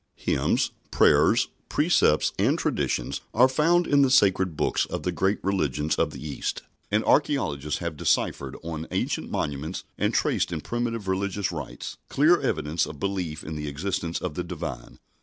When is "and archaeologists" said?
6.89-7.81